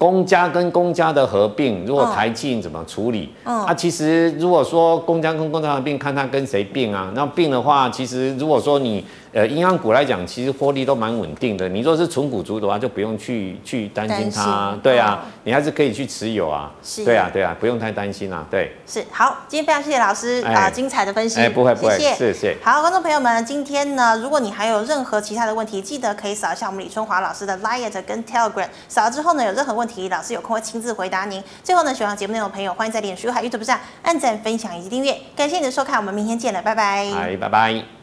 [0.00, 3.28] 公家跟公家的合并，如果台进怎么处理？
[3.44, 7.12] 哦，啊，其实如果说公家跟公家合并，看他跟谁并啊。
[7.14, 9.04] 那并的话，其实如果说你。
[9.32, 11.68] 呃，银行股来讲，其实获利都蛮稳定的。
[11.68, 14.76] 你若是纯股族的话，就不用去去担心它。
[14.82, 16.70] 对啊，你还是可以去持有啊。
[16.82, 17.04] 是。
[17.04, 18.44] 对啊，对啊，不用太担心啊。
[18.50, 18.72] 对。
[18.86, 19.04] 是。
[19.12, 21.40] 好，今天非常谢谢老师啊，精彩的分析。
[21.40, 22.14] 哎，不会不会，谢谢。
[22.14, 22.56] 谢谢。
[22.62, 31.40] 好，观众朋友们，今天呢，如果你还有任何其他的问题，记得可以扫一下我们李春华老师的 Line 跟 Telegram，扫了之后呢，有任何问题，老师有空会亲自回答您。
[31.62, 35.16] 最后呢，喜欢节目内容的朋友，欢迎在脸书还有 YouTube 上按赞、分享以及订阅。
[35.36, 37.36] 感谢你的收看，我们明天见了，拜拜。
[37.40, 37.99] 拜拜。